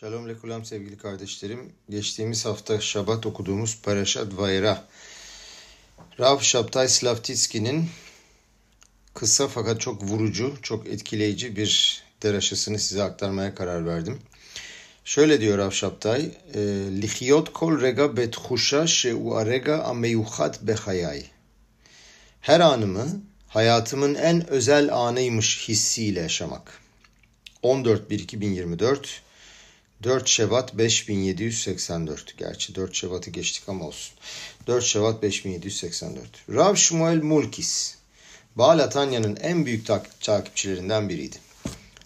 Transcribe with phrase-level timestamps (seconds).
[0.00, 1.72] Shalom lekulam sevgili kardeşlerim.
[1.90, 4.84] Geçtiğimiz hafta Şabat okuduğumuz Parashat Vayra.
[6.20, 7.88] Rav Shabtai Slavtitski'nin
[9.14, 14.18] kısa fakat çok vurucu, çok etkileyici bir deraşasını size aktarmaya karar verdim.
[15.04, 16.60] Şöyle diyor Rav Shabtai, e,
[17.02, 21.24] Lichiyot kol rega betchusha she'u arega ameyuchat behayay.
[22.40, 26.80] Her anımı hayatımın en özel anıymış hissiyle yaşamak.
[27.62, 29.27] 14.1.2024
[30.02, 32.38] 4 Şevat 5784.
[32.38, 34.14] Gerçi 4 Şevat'ı geçtik ama olsun.
[34.66, 36.26] 4 Şevat 5784.
[36.50, 37.94] Rav Shmuel Mulkis.
[38.56, 39.86] Baal Atanya'nın en büyük
[40.20, 41.36] takipçilerinden biriydi.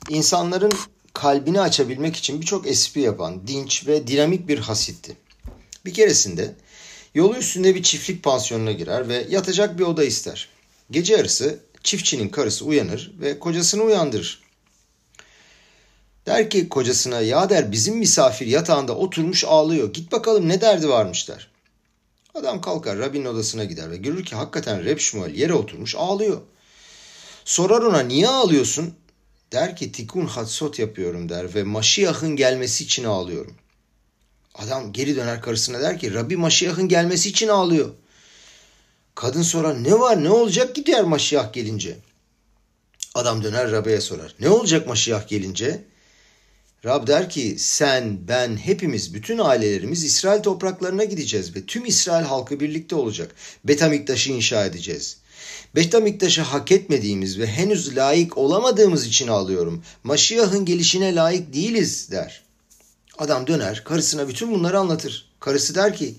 [0.09, 0.73] İnsanların
[1.12, 5.17] kalbini açabilmek için birçok espri yapan, dinç ve dinamik bir hasitti.
[5.84, 6.55] Bir keresinde
[7.15, 10.48] yolu üstünde bir çiftlik pansiyonuna girer ve yatacak bir oda ister.
[10.91, 14.42] Gece yarısı çiftçinin karısı uyanır ve kocasını uyandırır.
[16.27, 19.93] Der ki kocasına ya der bizim misafir yatağında oturmuş ağlıyor.
[19.93, 21.51] Git bakalım ne derdi varmış der.
[22.34, 26.41] Adam kalkar Rabbi'nin odasına gider ve görür ki hakikaten Reb Şmuel yere oturmuş ağlıyor.
[27.45, 28.95] Sorar ona niye ağlıyorsun?
[29.53, 33.55] Der ki tikun hatsot yapıyorum der ve Maşiyah'ın gelmesi için ağlıyorum.
[34.55, 37.91] Adam geri döner karısına der ki Rabbi Maşiyah'ın gelmesi için ağlıyor.
[39.15, 41.98] Kadın sorar ne var ne olacak ki Maşiyah gelince.
[43.15, 44.34] Adam döner Rabbi'ye sorar.
[44.41, 45.84] Ne olacak Maşiyah gelince?
[46.84, 52.61] Rab der ki sen, ben, hepimiz, bütün ailelerimiz İsrail topraklarına gideceğiz ve tüm İsrail halkı
[52.61, 53.34] birlikte olacak.
[53.64, 55.16] Betamiktaş'ı inşa edeceğiz.
[55.77, 59.83] Betamiktaş'ı hak etmediğimiz ve henüz layık olamadığımız için ağlıyorum.
[60.05, 62.42] Maşiyah'ın gelişine layık değiliz der.
[63.19, 65.33] Adam döner karısına bütün bunları anlatır.
[65.41, 66.14] Karısı der ki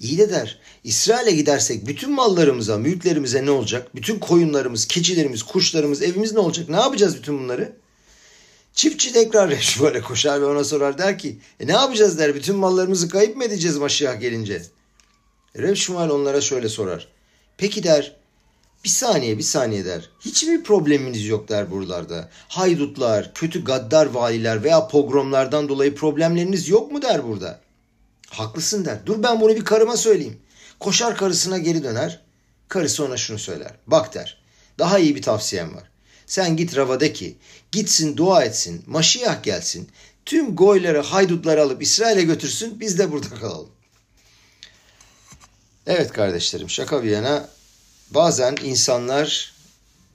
[0.00, 3.94] iyi de der İsrail'e gidersek bütün mallarımıza, mülklerimize ne olacak?
[3.94, 6.68] Bütün koyunlarımız, keçilerimiz, kuşlarımız, evimiz ne olacak?
[6.68, 7.83] Ne yapacağız bütün bunları?
[8.74, 13.08] Çiftçi tekrar Reşval'e koşar ve ona sorar der ki e ne yapacağız der bütün mallarımızı
[13.08, 14.62] kayıp mı edeceğiz Maşiyah gelince?
[15.56, 17.08] Rev onlara şöyle sorar.
[17.58, 18.16] Peki der
[18.84, 20.10] bir saniye bir saniye der.
[20.20, 22.28] Hiçbir probleminiz yok der buralarda.
[22.48, 27.60] Haydutlar, kötü gaddar valiler veya pogromlardan dolayı problemleriniz yok mu der burada.
[28.30, 29.06] Haklısın der.
[29.06, 30.40] Dur ben bunu bir karıma söyleyeyim.
[30.80, 32.20] Koşar karısına geri döner.
[32.68, 33.74] Karısı ona şunu söyler.
[33.86, 34.42] Bak der.
[34.78, 35.93] Daha iyi bir tavsiyem var.
[36.26, 37.36] Sen git Rav'a ki
[37.72, 39.88] gitsin dua etsin, Maşiyah gelsin.
[40.26, 43.70] Tüm goyları, haydutları alıp İsrail'e götürsün biz de burada kalalım.
[45.86, 47.48] Evet kardeşlerim şaka bir yana
[48.10, 49.54] bazen insanlar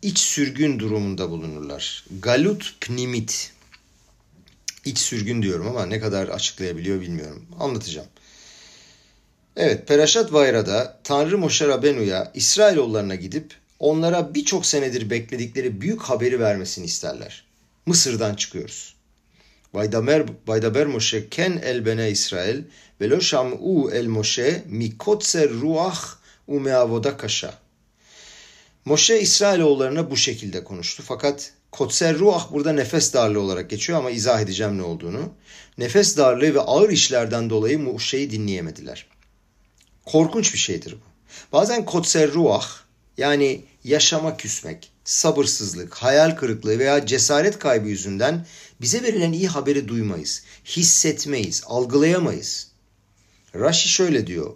[0.02, 2.06] iç sürgün durumunda bulunurlar.
[2.22, 3.54] Galut pnimit.
[4.86, 7.46] İç sürgün diyorum ama ne kadar açıklayabiliyor bilmiyorum.
[7.60, 8.08] Anlatacağım.
[9.56, 16.86] Evet Peraşat Vayra'da Tanrı Moşe Rabenu'ya İsrailoğullarına gidip onlara birçok senedir bekledikleri büyük haberi vermesini
[16.86, 17.46] isterler.
[17.86, 18.96] Mısır'dan çıkıyoruz.
[19.74, 22.64] Vaydamer, Vaydaber Moshe ken el bene İsrail
[23.02, 26.16] ve lo şam'u el Moshe mikotser ruah
[26.48, 27.54] u meavoda kaşa.
[28.86, 31.04] Moshe İsrailoğullarına bu şekilde konuştu.
[31.06, 35.34] Fakat kotser ruah burada nefes darlığı olarak geçiyor ama izah edeceğim ne olduğunu.
[35.78, 39.06] Nefes darlığı ve ağır işlerden dolayı Moshe'yi dinleyemediler.
[40.06, 41.10] Korkunç bir şeydir bu.
[41.54, 42.70] Bazen kotser ruah
[43.18, 48.46] yani yaşama küsmek, sabırsızlık, hayal kırıklığı veya cesaret kaybı yüzünden
[48.82, 52.68] bize verilen iyi haberi duymayız, hissetmeyiz, algılayamayız.
[53.56, 54.54] Rashi şöyle diyor.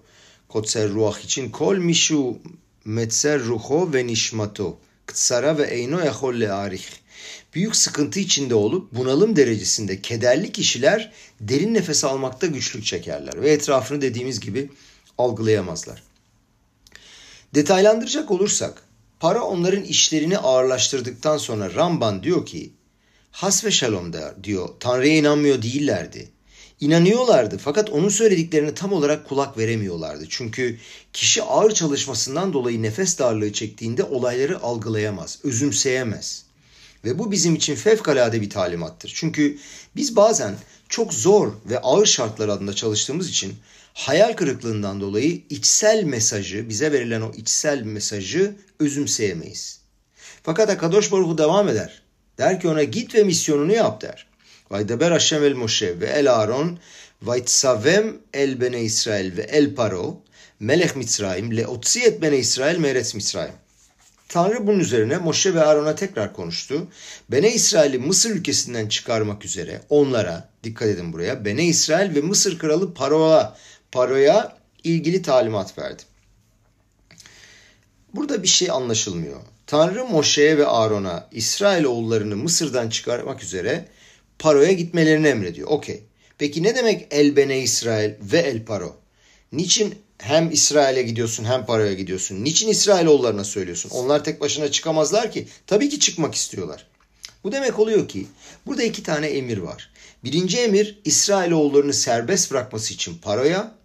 [0.49, 2.37] Kotser ruah için kol mishu
[2.85, 4.79] metser ruho ve nişmato.
[5.07, 6.83] Ktsara ve eyno ehol learih.
[7.53, 11.11] Büyük sıkıntı içinde olup bunalım derecesinde kederli kişiler
[11.41, 14.69] derin nefes almakta güçlük çekerler ve etrafını dediğimiz gibi
[15.17, 16.03] algılayamazlar.
[17.55, 18.83] Detaylandıracak olursak
[19.23, 22.73] para onların işlerini ağırlaştırdıktan sonra Ramban diyor ki
[23.31, 26.29] has ve şalom der, diyor Tanrı'ya inanmıyor değillerdi.
[26.79, 30.25] İnanıyorlardı fakat onun söylediklerine tam olarak kulak veremiyorlardı.
[30.29, 30.79] Çünkü
[31.13, 36.45] kişi ağır çalışmasından dolayı nefes darlığı çektiğinde olayları algılayamaz, özümseyemez.
[37.05, 39.11] Ve bu bizim için fevkalade bir talimattır.
[39.15, 39.57] Çünkü
[39.95, 40.55] biz bazen
[40.89, 43.53] çok zor ve ağır şartlar altında çalıştığımız için
[43.93, 49.79] hayal kırıklığından dolayı içsel mesajı, bize verilen o içsel mesajı özümseyemeyiz.
[50.43, 52.01] Fakat Akadosh Baruch devam eder.
[52.37, 54.27] Der ki ona git ve misyonunu yap der.
[54.71, 56.79] Vaydaber Hashem el Moshe ve el Aaron
[57.21, 60.21] vaytsavem el bene İsrail ve el Paro
[60.59, 63.53] melech Mitzrayim le otsiyet bene İsrail meretz Mitzrayim.
[64.29, 66.87] Tanrı bunun üzerine Moshe ve Aaron'a tekrar konuştu.
[67.31, 72.93] Bene İsrail'i Mısır ülkesinden çıkarmak üzere onlara, dikkat edin buraya, Bene İsrail ve Mısır kralı
[72.93, 73.57] Paro'a
[73.93, 76.03] Paro'ya ilgili talimat verdi.
[78.13, 79.41] Burada bir şey anlaşılmıyor.
[79.67, 83.85] Tanrı Moşe'ye ve Aaron'a İsrail oğullarını Mısır'dan çıkarmak üzere
[84.39, 85.67] Paro'ya gitmelerini emrediyor.
[85.67, 86.03] Okey.
[86.37, 88.95] Peki ne demek el bene İsrail ve el paro?
[89.51, 92.43] Niçin hem İsrail'e gidiyorsun hem Paro'ya gidiyorsun?
[92.43, 93.89] Niçin İsrailoğullarına söylüyorsun?
[93.89, 95.47] Onlar tek başına çıkamazlar ki.
[95.67, 96.87] Tabii ki çıkmak istiyorlar.
[97.43, 98.27] Bu demek oluyor ki
[98.65, 99.91] burada iki tane emir var.
[100.23, 103.82] Birinci emir İsrailoğullarını serbest bırakması için Paro'ya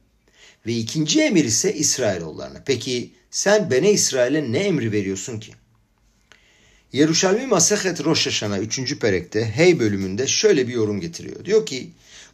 [0.66, 2.62] ve ikinci emir ise İsrailoğullarına.
[2.66, 5.52] Peki sen Bene İsrail'e ne emri veriyorsun ki?
[6.93, 8.99] Yeruşalmi Masehet Rosh Hashanah 3.
[8.99, 11.44] perekte Hey bölümünde şöyle bir yorum getiriyor.
[11.44, 11.90] Diyor ki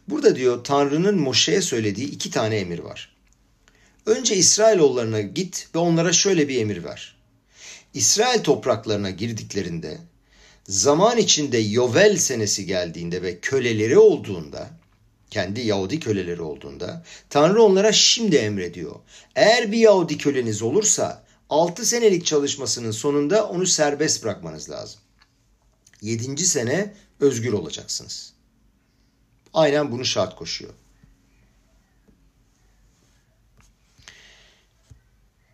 [0.07, 3.15] burada diyor Tanrı'nın Moşe'ye söylediği iki tane emir var.
[4.05, 7.15] Önce İsrailoğullarına git ve onlara şöyle bir emir ver.
[7.93, 9.97] İsrail topraklarına girdiklerinde
[10.67, 14.69] zaman içinde Yovel senesi geldiğinde ve köleleri olduğunda
[15.29, 18.95] kendi Yahudi köleleri olduğunda Tanrı onlara şimdi emrediyor.
[19.35, 24.99] Eğer bir Yahudi köleniz olursa 6 senelik çalışmasının sonunda onu serbest bırakmanız lazım.
[26.01, 26.45] 7.
[26.45, 28.33] sene özgür olacaksınız.
[29.53, 30.73] Aynen bunu şart koşuyor.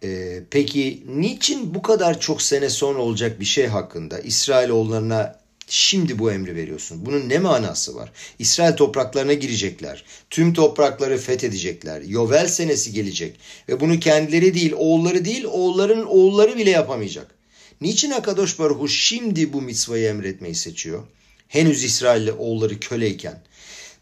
[0.04, 5.41] Ee, peki niçin bu kadar çok sene sonra olacak bir şey hakkında İsrailoğullarına
[5.72, 7.06] şimdi bu emri veriyorsun?
[7.06, 8.12] Bunun ne manası var?
[8.40, 10.04] İsrail topraklarına girecekler.
[10.30, 12.02] Tüm toprakları fethedecekler.
[12.02, 13.40] Yovel senesi gelecek.
[13.70, 17.36] Ve bunu kendileri değil, oğulları değil, oğulların oğulları bile yapamayacak.
[17.82, 21.04] Niçin Akadosh Baruhu şimdi bu mitzvayı emretmeyi seçiyor?
[21.48, 23.44] Henüz İsrail oğulları köleyken.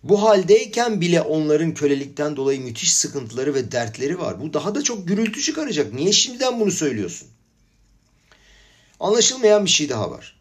[0.04, 4.42] Bu haldeyken bile onların kölelikten dolayı müthiş sıkıntıları ve dertleri var.
[4.42, 5.94] Bu daha da çok gürültü çıkaracak.
[5.94, 7.28] Niye şimdiden bunu söylüyorsun?
[9.00, 10.39] Anlaşılmayan bir şey daha var.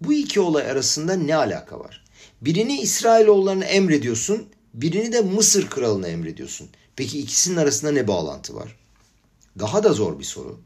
[0.00, 2.04] Bu iki olay arasında ne alaka var?
[2.40, 6.68] Birini İsrailoğullarına emrediyorsun, birini de Mısır kralına emrediyorsun.
[6.96, 8.76] Peki ikisinin arasında ne bağlantı var?
[9.58, 10.60] Daha da zor bir soru.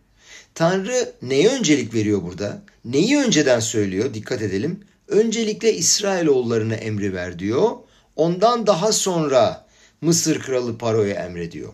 [0.55, 2.63] Tanrı neye öncelik veriyor burada?
[2.85, 4.15] Neyi önceden söylüyor?
[4.15, 4.81] Dikkat edelim.
[5.09, 7.71] Öncelikle İsrailoğullarına emri ver diyor.
[8.17, 9.67] Ondan daha sonra
[10.01, 11.73] Mısır kralı Paro'ya emrediyor.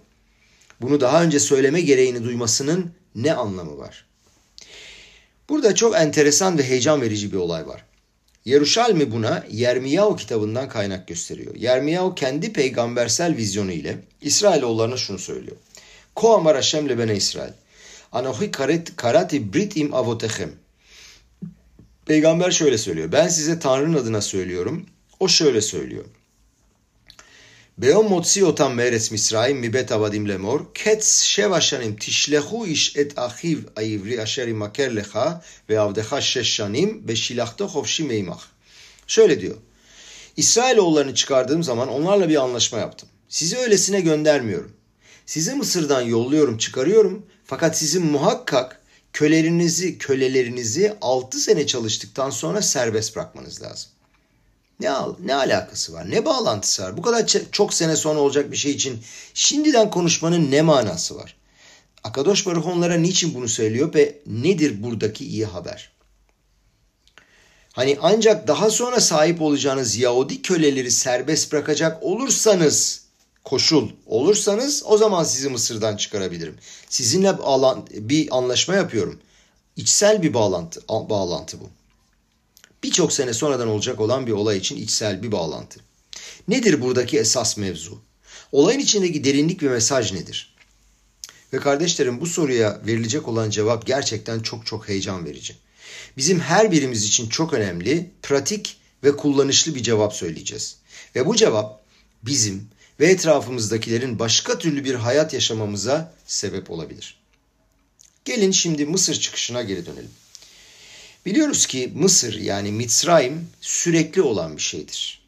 [0.80, 4.06] Bunu daha önce söyleme gereğini duymasının ne anlamı var?
[5.50, 7.84] Burada çok enteresan ve heyecan verici bir olay var.
[8.44, 11.54] Yeruşalmi buna Yermiyahu kitabından kaynak gösteriyor.
[11.54, 15.56] Yermiyahu kendi peygambersel vizyonu ile İsrailoğullarına şunu söylüyor.
[16.14, 17.52] Ko amar Hashem lebene İsrail.
[18.12, 18.50] Anohi
[18.96, 20.50] karati brit im avotechem.
[22.06, 23.12] Peygamber şöyle söylüyor.
[23.12, 24.86] Ben size Tanrı'nın adına söylüyorum.
[25.20, 26.04] O şöyle söylüyor.
[27.79, 33.57] ביום מוציא אותם מארץ מצרים מבית עבדים לאמור, קץ שבע שנים תשלחו איש את אחיו
[33.75, 35.19] העברי אשר ימכר לך
[35.69, 38.45] ועבדך שש שנים ושילחתו חופשי מעמך.
[39.07, 39.55] Şöyle diyor.
[40.37, 43.09] İsrailoğullarını çıkardığım zaman onlarla bir anlaşma yaptım.
[43.29, 44.71] Sizi öylesine göndermiyorum.
[45.25, 47.25] Sizi Mısır'dan yolluyorum, çıkarıyorum.
[47.45, 48.81] Fakat sizin muhakkak
[49.13, 53.89] kölelerinizi, kölelerinizi 6 sene çalıştıktan sonra serbest bırakmanız lazım.
[54.80, 54.90] Ne,
[55.24, 56.10] ne alakası var?
[56.10, 56.96] Ne bağlantısı var?
[56.96, 59.00] Bu kadar çok sene sonra olacak bir şey için
[59.34, 61.36] şimdiden konuşmanın ne manası var?
[62.04, 65.90] Akadosh Baruch onlara niçin bunu söylüyor ve nedir buradaki iyi haber?
[67.72, 73.04] Hani ancak daha sonra sahip olacağınız Yahudi köleleri serbest bırakacak olursanız,
[73.44, 76.54] koşul olursanız o zaman sizi Mısır'dan çıkarabilirim.
[76.88, 77.32] Sizinle
[77.90, 79.20] bir anlaşma yapıyorum.
[79.76, 81.68] İçsel bir bağlantı, bağlantı bu
[82.82, 85.80] birçok sene sonradan olacak olan bir olay için içsel bir bağlantı.
[86.48, 87.98] Nedir buradaki esas mevzu?
[88.52, 90.54] Olayın içindeki derinlik ve mesaj nedir?
[91.52, 95.56] Ve kardeşlerim bu soruya verilecek olan cevap gerçekten çok çok heyecan verici.
[96.16, 100.76] Bizim her birimiz için çok önemli, pratik ve kullanışlı bir cevap söyleyeceğiz.
[101.16, 101.80] Ve bu cevap
[102.22, 102.68] bizim
[103.00, 107.20] ve etrafımızdakilerin başka türlü bir hayat yaşamamıza sebep olabilir.
[108.24, 110.10] Gelin şimdi Mısır çıkışına geri dönelim.
[111.26, 115.20] Biliyoruz ki Mısır yani Mitzrayim sürekli olan bir şeydir.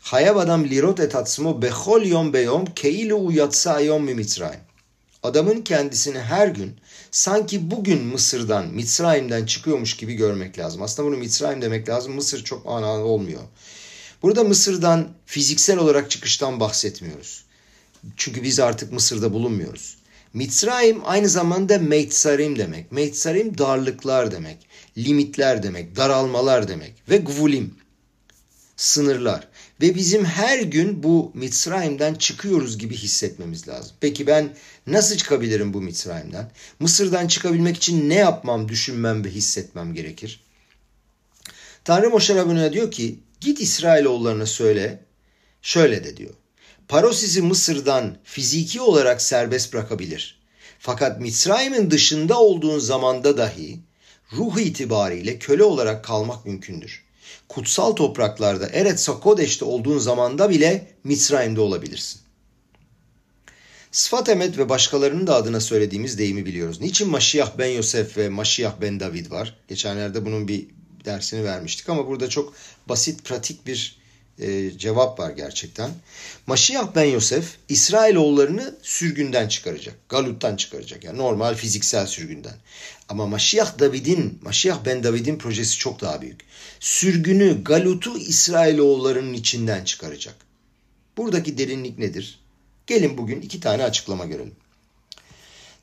[0.00, 4.60] Hayav adam lirot et atzmo bechol yom beyom keilu uyatsa yom mi Mitzrayim.
[5.22, 6.76] Adamın kendisini her gün
[7.10, 10.82] sanki bugün Mısır'dan, Mitzrayim'den çıkıyormuş gibi görmek lazım.
[10.82, 12.14] Aslında bunu Mitzrayim demek lazım.
[12.14, 13.42] Mısır çok manalı olmuyor.
[14.22, 17.44] Burada Mısır'dan fiziksel olarak çıkıştan bahsetmiyoruz.
[18.16, 19.96] Çünkü biz artık Mısır'da bulunmuyoruz.
[20.34, 22.92] Mitzrayim aynı zamanda Meitsarim demek.
[22.92, 24.58] Meitsarim darlıklar demek,
[24.98, 27.74] limitler demek, daralmalar demek ve gvulim
[28.76, 29.48] sınırlar.
[29.80, 33.96] Ve bizim her gün bu Mitzrayim'den çıkıyoruz gibi hissetmemiz lazım.
[34.00, 36.50] Peki ben nasıl çıkabilirim bu Mitzrayim'den?
[36.80, 40.40] Mısır'dan çıkabilmek için ne yapmam, düşünmem ve hissetmem gerekir?
[41.84, 45.00] Tanrı Moşe Rabbeinu diyor ki git İsrailoğullarına söyle
[45.62, 46.34] şöyle de diyor.
[46.88, 50.40] Paro sizi Mısır'dan fiziki olarak serbest bırakabilir.
[50.78, 53.80] Fakat Mitzrayim'in dışında olduğun zamanda dahi
[54.32, 57.04] ruh itibariyle köle olarak kalmak mümkündür.
[57.48, 62.20] Kutsal topraklarda Eretz Kodeş'te olduğun zamanda bile Mitzrayim'de olabilirsin.
[63.92, 66.80] Sıfat Emet ve başkalarının da adına söylediğimiz deyimi biliyoruz.
[66.80, 69.58] Niçin Maşiyah ben Yosef ve Maşiyah ben David var?
[69.68, 70.66] Geçenlerde bunun bir
[71.04, 72.54] dersini vermiştik ama burada çok
[72.88, 74.03] basit, pratik bir
[74.38, 75.90] e, cevap var gerçekten.
[76.46, 80.08] Maşiyah ben Yosef İsrailoğullarını sürgünden çıkaracak.
[80.08, 81.04] Galut'tan çıkaracak.
[81.04, 82.54] Yani normal fiziksel sürgünden.
[83.08, 86.40] Ama Maşiyah David'in, Maşiyah ben David'in projesi çok daha büyük.
[86.80, 90.34] Sürgünü, Galut'u İsrailoğullarının içinden çıkaracak.
[91.16, 92.40] Buradaki derinlik nedir?
[92.86, 94.54] Gelin bugün iki tane açıklama görelim.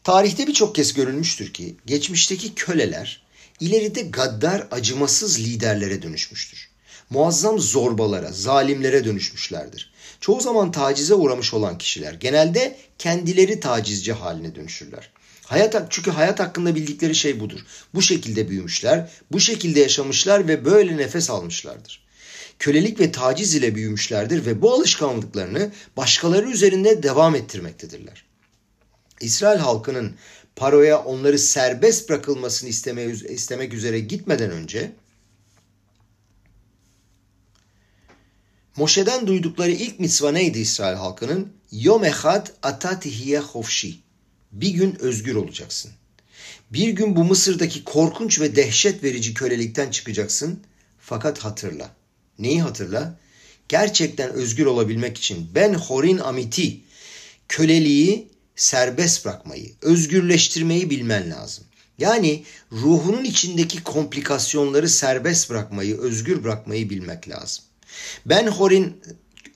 [0.03, 3.23] Tarihte birçok kez görülmüştür ki geçmişteki köleler
[3.59, 6.70] ileride gaddar acımasız liderlere dönüşmüştür.
[7.11, 9.93] Muazzam zorbalara, zalimlere dönüşmüşlerdir.
[10.19, 15.09] Çoğu zaman tacize uğramış olan kişiler genelde kendileri tacizci haline dönüşürler.
[15.45, 17.59] Hayat, çünkü hayat hakkında bildikleri şey budur.
[17.93, 22.01] Bu şekilde büyümüşler, bu şekilde yaşamışlar ve böyle nefes almışlardır
[22.61, 28.25] kölelik ve taciz ile büyümüşlerdir ve bu alışkanlıklarını başkaları üzerinde devam ettirmektedirler.
[29.21, 30.15] İsrail halkının
[30.55, 32.69] paroya onları serbest bırakılmasını
[33.29, 34.91] istemek üzere gitmeden önce
[38.75, 41.53] Moşe'den duydukları ilk mitzva neydi İsrail halkının?
[41.71, 43.99] Yom echad atatihiye hofşi.
[44.51, 45.91] Bir gün özgür olacaksın.
[46.69, 50.59] Bir gün bu Mısır'daki korkunç ve dehşet verici kölelikten çıkacaksın.
[50.99, 51.89] Fakat hatırla.
[52.39, 53.19] Neyi hatırla?
[53.69, 56.79] Gerçekten özgür olabilmek için ben horin amiti
[57.47, 61.63] köleliği serbest bırakmayı, özgürleştirmeyi bilmen lazım.
[61.97, 67.63] Yani ruhunun içindeki komplikasyonları serbest bırakmayı, özgür bırakmayı bilmek lazım.
[68.25, 69.01] Ben horin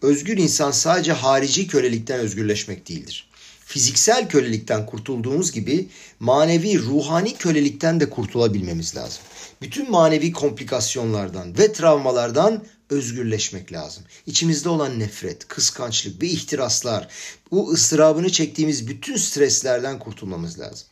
[0.02, 3.30] özgür insan sadece harici kölelikten özgürleşmek değildir.
[3.66, 5.88] Fiziksel kölelikten kurtulduğumuz gibi
[6.20, 9.24] manevi, ruhani kölelikten de kurtulabilmemiz lazım.
[9.62, 14.04] Bütün manevi komplikasyonlardan ve travmalardan özgürleşmek lazım.
[14.26, 17.08] İçimizde olan nefret, kıskançlık ve ihtiraslar,
[17.52, 20.88] bu ıstırabını çektiğimiz bütün streslerden kurtulmamız lazım.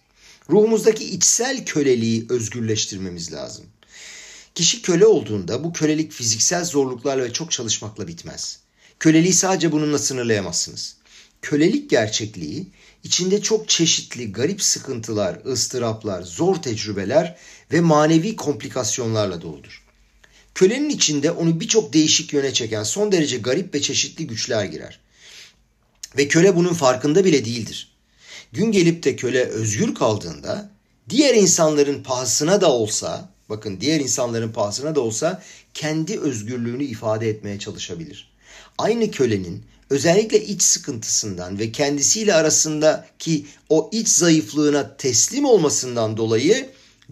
[0.49, 3.65] Ruhumuzdaki içsel köleliği özgürleştirmemiz lazım.
[4.55, 8.59] Kişi köle olduğunda bu kölelik fiziksel zorluklarla ve çok çalışmakla bitmez.
[8.99, 10.95] Köleliği sadece bununla sınırlayamazsınız.
[11.41, 12.67] Kölelik gerçekliği
[13.03, 17.37] içinde çok çeşitli garip sıkıntılar, ıstıraplar, zor tecrübeler
[17.71, 19.83] ve manevi komplikasyonlarla doludur.
[20.55, 24.99] Kölenin içinde onu birçok değişik yöne çeken son derece garip ve çeşitli güçler girer.
[26.17, 27.95] Ve köle bunun farkında bile değildir.
[28.51, 30.71] Gün gelip de köle özgür kaldığında
[31.09, 35.43] diğer insanların pahasına da olsa, bakın diğer insanların pahasına da olsa
[35.73, 38.33] kendi özgürlüğünü ifade etmeye çalışabilir.
[38.77, 46.69] Aynı kölenin özellikle iç sıkıntısından ve kendisiyle arasındaki o iç zayıflığına teslim olmasından dolayı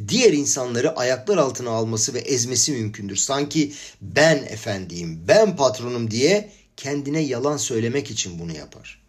[0.07, 3.15] diğer insanları ayaklar altına alması ve ezmesi mümkündür.
[3.15, 9.01] Sanki ben efendiyim, ben patronum diye kendine yalan söylemek için bunu yapar.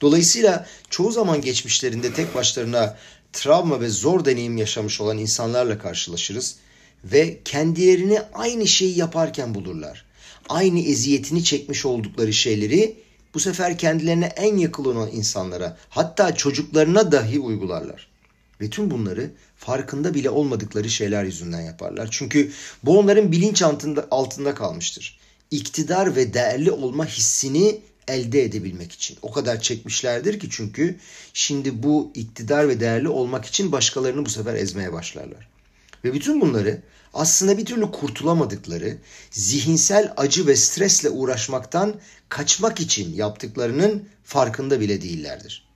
[0.00, 2.96] Dolayısıyla çoğu zaman geçmişlerinde tek başlarına
[3.36, 6.56] travma ve zor deneyim yaşamış olan insanlarla karşılaşırız
[7.04, 10.04] ve kendilerini aynı şeyi yaparken bulurlar.
[10.48, 12.96] Aynı eziyetini çekmiş oldukları şeyleri
[13.34, 18.08] bu sefer kendilerine en yakın olan insanlara hatta çocuklarına dahi uygularlar.
[18.60, 22.08] Ve tüm bunları farkında bile olmadıkları şeyler yüzünden yaparlar.
[22.10, 22.52] Çünkü
[22.82, 25.18] bu onların bilinç altında, altında kalmıştır.
[25.50, 29.18] İktidar ve değerli olma hissini elde edebilmek için.
[29.22, 30.98] O kadar çekmişlerdir ki çünkü
[31.32, 35.48] şimdi bu iktidar ve değerli olmak için başkalarını bu sefer ezmeye başlarlar.
[36.04, 36.82] Ve bütün bunları
[37.14, 38.98] aslında bir türlü kurtulamadıkları,
[39.30, 41.94] zihinsel acı ve stresle uğraşmaktan
[42.28, 45.66] kaçmak için yaptıklarının farkında bile değillerdir.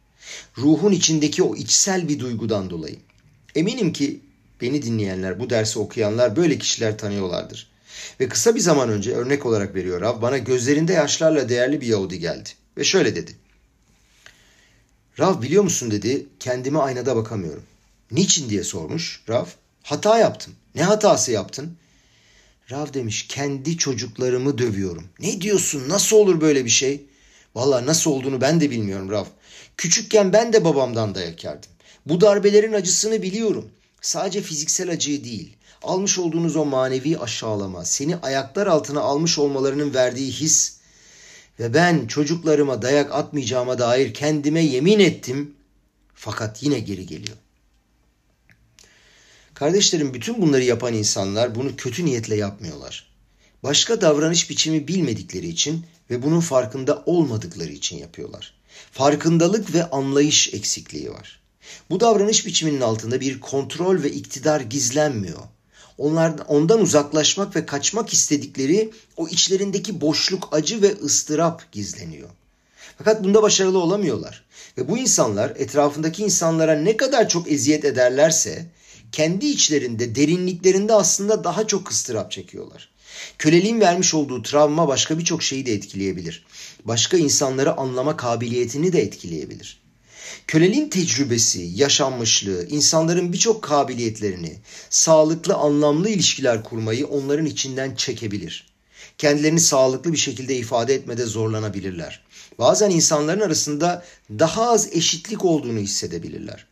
[0.58, 2.96] Ruhun içindeki o içsel bir duygudan dolayı.
[3.54, 4.20] Eminim ki
[4.60, 7.69] beni dinleyenler, bu dersi okuyanlar böyle kişiler tanıyorlardır.
[8.20, 12.18] Ve kısa bir zaman önce örnek olarak veriyor Rav bana gözlerinde yaşlarla değerli bir Yahudi
[12.18, 12.48] geldi.
[12.76, 13.32] Ve şöyle dedi.
[15.18, 17.62] Rav biliyor musun dedi kendime aynada bakamıyorum.
[18.10, 19.46] Niçin diye sormuş Rav.
[19.82, 20.54] Hata yaptım.
[20.74, 21.76] Ne hatası yaptın?
[22.70, 25.08] Rav demiş kendi çocuklarımı dövüyorum.
[25.20, 27.06] Ne diyorsun nasıl olur böyle bir şey?
[27.54, 29.24] Valla nasıl olduğunu ben de bilmiyorum Rav.
[29.76, 31.70] Küçükken ben de babamdan dayak yerdim.
[32.06, 33.68] Bu darbelerin acısını biliyorum.
[34.00, 40.32] Sadece fiziksel acıyı değil, almış olduğunuz o manevi aşağılama, seni ayaklar altına almış olmalarının verdiği
[40.32, 40.76] his
[41.60, 45.54] ve ben çocuklarıma dayak atmayacağıma dair kendime yemin ettim
[46.14, 47.36] fakat yine geri geliyor.
[49.54, 53.10] Kardeşlerim bütün bunları yapan insanlar bunu kötü niyetle yapmıyorlar.
[53.62, 58.54] Başka davranış biçimi bilmedikleri için ve bunun farkında olmadıkları için yapıyorlar.
[58.92, 61.40] Farkındalık ve anlayış eksikliği var.
[61.90, 65.40] Bu davranış biçiminin altında bir kontrol ve iktidar gizlenmiyor.
[66.00, 72.28] Onlar, ondan uzaklaşmak ve kaçmak istedikleri o içlerindeki boşluk, acı ve ıstırap gizleniyor.
[72.98, 74.44] Fakat bunda başarılı olamıyorlar.
[74.78, 78.66] Ve bu insanlar etrafındaki insanlara ne kadar çok eziyet ederlerse
[79.12, 82.88] kendi içlerinde, derinliklerinde aslında daha çok ıstırap çekiyorlar.
[83.38, 86.46] Köleliğin vermiş olduğu travma başka birçok şeyi de etkileyebilir.
[86.84, 89.80] Başka insanları anlama kabiliyetini de etkileyebilir.
[90.46, 94.56] Köleliğin tecrübesi, yaşanmışlığı, insanların birçok kabiliyetlerini,
[94.90, 98.70] sağlıklı, anlamlı ilişkiler kurmayı onların içinden çekebilir.
[99.18, 102.20] Kendilerini sağlıklı bir şekilde ifade etmede zorlanabilirler.
[102.58, 106.66] Bazen insanların arasında daha az eşitlik olduğunu hissedebilirler.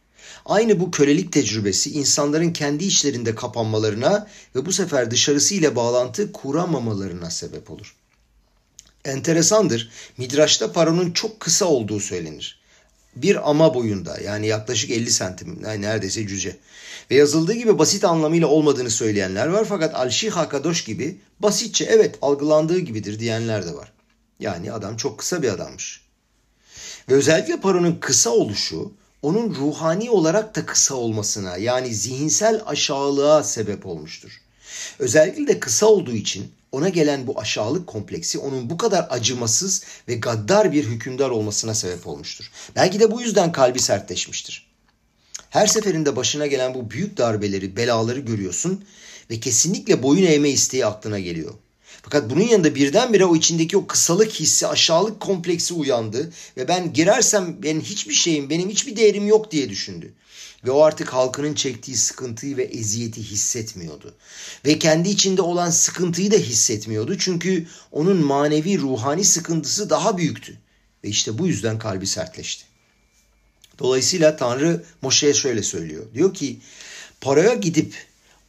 [0.46, 7.30] Aynı bu kölelik tecrübesi insanların kendi içlerinde kapanmalarına ve bu sefer dışarısı ile bağlantı kuramamalarına
[7.30, 7.94] sebep olur.
[9.04, 12.57] Enteresandır, Midraş'ta paronun çok kısa olduğu söylenir.
[13.22, 16.56] Bir ama boyunda yani yaklaşık 50 santim neredeyse cüce.
[17.10, 22.78] Ve yazıldığı gibi basit anlamıyla olmadığını söyleyenler var fakat Alşih Hakadoş gibi basitçe evet algılandığı
[22.78, 23.92] gibidir diyenler de var.
[24.40, 26.00] Yani adam çok kısa bir adammış.
[27.08, 33.86] Ve özellikle paronun kısa oluşu onun ruhani olarak da kısa olmasına yani zihinsel aşağılığa sebep
[33.86, 34.40] olmuştur.
[34.98, 40.14] Özellikle de kısa olduğu için ona gelen bu aşağılık kompleksi onun bu kadar acımasız ve
[40.14, 42.50] gaddar bir hükümdar olmasına sebep olmuştur.
[42.76, 44.68] Belki de bu yüzden kalbi sertleşmiştir.
[45.50, 48.84] Her seferinde başına gelen bu büyük darbeleri, belaları görüyorsun
[49.30, 51.54] ve kesinlikle boyun eğme isteği aklına geliyor.
[52.02, 57.62] Fakat bunun yanında birdenbire o içindeki o kısalık hissi, aşağılık kompleksi uyandı ve ben girersem
[57.62, 60.12] benim hiçbir şeyim, benim hiçbir değerim yok diye düşündü.
[60.64, 64.14] Ve o artık halkının çektiği sıkıntıyı ve eziyeti hissetmiyordu.
[64.64, 67.18] Ve kendi içinde olan sıkıntıyı da hissetmiyordu.
[67.18, 70.58] Çünkü onun manevi, ruhani sıkıntısı daha büyüktü.
[71.04, 72.64] Ve işte bu yüzden kalbi sertleşti.
[73.78, 76.06] Dolayısıyla Tanrı Moşe'ye şöyle söylüyor.
[76.14, 76.58] Diyor ki
[77.20, 77.94] paraya gidip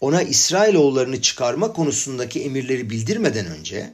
[0.02, 3.94] ona İsrailoğullarını çıkarma konusundaki emirleri bildirmeden önce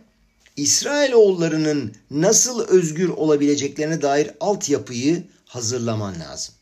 [0.55, 6.55] İsrailoğullarının nasıl özgür olabileceklerine dair altyapıyı hazırlaman lazım.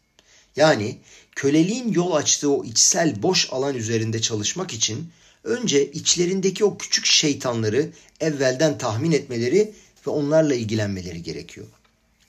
[0.55, 0.97] Yani
[1.35, 5.09] köleliğin yol açtığı o içsel boş alan üzerinde çalışmak için
[5.43, 9.73] önce içlerindeki o küçük şeytanları evvelden tahmin etmeleri
[10.07, 11.67] ve onlarla ilgilenmeleri gerekiyor.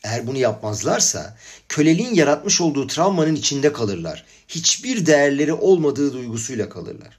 [0.05, 1.37] Eğer bunu yapmazlarsa
[1.69, 4.25] köleliğin yaratmış olduğu travmanın içinde kalırlar.
[4.49, 7.19] Hiçbir değerleri olmadığı duygusuyla kalırlar.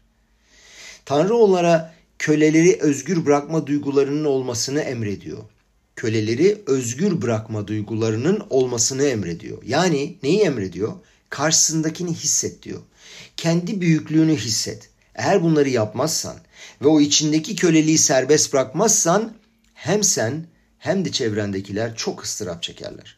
[1.06, 5.44] Tanrı onlara köleleri özgür bırakma duygularının olmasını emrediyor.
[5.96, 9.64] Köleleri özgür bırakma duygularının olmasını emrediyor.
[9.66, 10.94] Yani neyi emrediyor?
[11.36, 12.82] Karşısındakini hisset diyor.
[13.38, 14.90] Kendi büyüklüğünü hisset.
[15.16, 16.36] Eğer bunları yapmazsan
[16.82, 19.34] ve o içindeki köleliği serbest bırakmazsan
[19.74, 20.48] hem sen
[20.80, 23.18] hem de çevrendekiler çok ıstırap çekerler.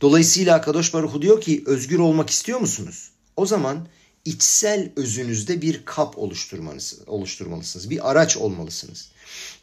[0.00, 3.10] Dolayısıyla Kadosh Baruhu diyor ki özgür olmak istiyor musunuz?
[3.36, 3.88] O zaman
[4.24, 7.90] içsel özünüzde bir kap oluşturmalısınız.
[7.90, 9.08] Bir araç olmalısınız.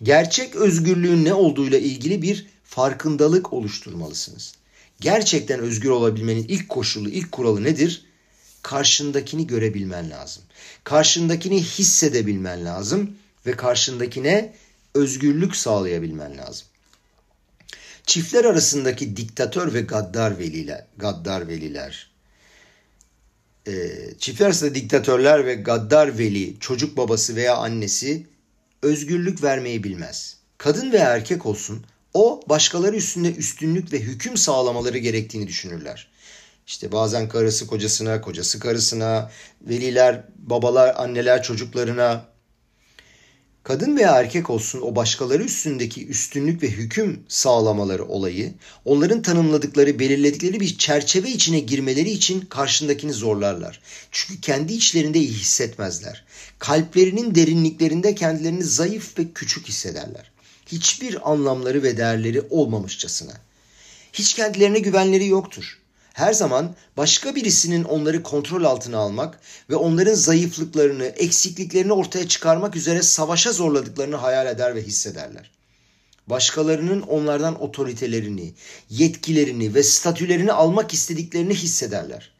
[0.03, 4.53] Gerçek özgürlüğün ne olduğuyla ilgili bir farkındalık oluşturmalısınız.
[4.99, 8.05] Gerçekten özgür olabilmenin ilk koşulu, ilk kuralı nedir?
[8.61, 10.43] Karşındakini görebilmen lazım.
[10.83, 14.53] Karşındakini hissedebilmen lazım ve karşındakine
[14.95, 16.67] özgürlük sağlayabilmen lazım.
[18.05, 22.11] Çiftler arasındaki diktatör ve gaddar veliler, gaddar veliler,
[23.67, 23.73] e,
[24.19, 28.27] çiftler arasında diktatörler ve gaddar veli, çocuk babası veya annesi
[28.81, 30.37] özgürlük vermeyi bilmez.
[30.57, 31.85] Kadın veya erkek olsun
[32.17, 36.07] o başkaları üstünde üstünlük ve hüküm sağlamaları gerektiğini düşünürler.
[36.67, 42.25] İşte bazen karısı kocasına, kocası karısına, veliler, babalar, anneler çocuklarına,
[43.63, 48.53] kadın veya erkek olsun o başkaları üstündeki üstünlük ve hüküm sağlamaları olayı,
[48.85, 53.81] onların tanımladıkları, belirledikleri bir çerçeve içine girmeleri için karşındakini zorlarlar.
[54.11, 56.25] Çünkü kendi içlerinde iyi hissetmezler.
[56.59, 60.31] Kalplerinin derinliklerinde kendilerini zayıf ve küçük hissederler.
[60.67, 63.33] Hiçbir anlamları ve değerleri olmamışçasına.
[64.13, 65.77] Hiç kendilerine güvenleri yoktur
[66.17, 73.01] her zaman başka birisinin onları kontrol altına almak ve onların zayıflıklarını, eksikliklerini ortaya çıkarmak üzere
[73.01, 75.51] savaşa zorladıklarını hayal eder ve hissederler.
[76.27, 78.53] Başkalarının onlardan otoritelerini,
[78.89, 82.31] yetkilerini ve statülerini almak istediklerini hissederler.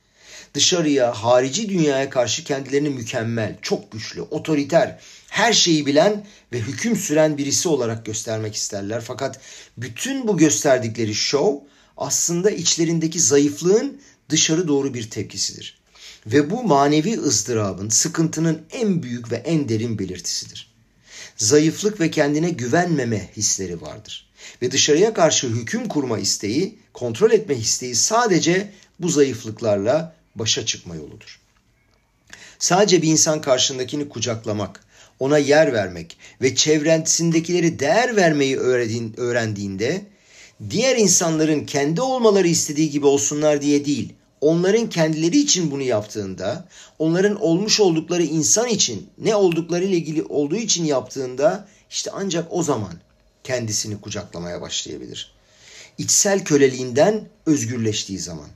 [0.54, 7.38] Dışarıya, harici dünyaya karşı kendilerini mükemmel, çok güçlü, otoriter, her şeyi bilen ve hüküm süren
[7.38, 9.02] birisi olarak göstermek isterler.
[9.02, 9.40] Fakat
[9.78, 11.56] bütün bu gösterdikleri şov
[11.98, 15.78] aslında içlerindeki zayıflığın dışarı doğru bir tepkisidir.
[16.28, 20.72] Ve bu manevi ızdırabın, sıkıntının en büyük ve en derin belirtisidir.
[21.38, 24.30] Zayıflık ve kendine güvenmeme hisleri vardır.
[24.62, 31.40] Ve dışarıya karşı hüküm kurma isteği, kontrol etme isteği sadece bu zayıflıklarla başa çıkma yoludur.
[32.60, 34.87] Sadece bir insan karşındakini kucaklamak,
[35.20, 38.58] ona yer vermek ve çevresindekileri değer vermeyi
[39.18, 40.02] öğrendiğinde
[40.70, 46.68] diğer insanların kendi olmaları istediği gibi olsunlar diye değil, onların kendileri için bunu yaptığında,
[47.00, 52.64] onların olmuş oldukları insan için, ne oldukları ile ilgili olduğu için yaptığında işte ancak o
[52.64, 52.94] zaman
[53.44, 55.32] kendisini kucaklamaya başlayabilir.
[55.98, 58.50] İçsel köleliğinden özgürleştiği zaman,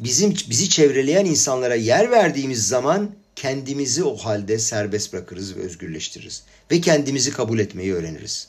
[0.00, 6.80] bizim bizi çevreleyen insanlara yer verdiğimiz zaman kendimizi o halde serbest bırakırız ve özgürleştiririz ve
[6.80, 8.48] kendimizi kabul etmeyi öğreniriz.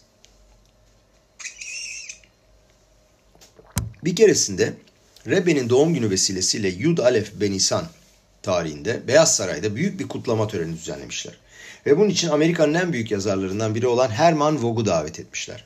[4.03, 4.73] Bir keresinde
[5.27, 7.85] Rebbe'nin doğum günü vesilesiyle Yud Alef Benisan
[8.41, 11.37] tarihinde Beyaz Saray'da büyük bir kutlama töreni düzenlemişler.
[11.85, 15.65] Ve bunun için Amerika'nın en büyük yazarlarından biri olan Herman Vogg'u davet etmişler.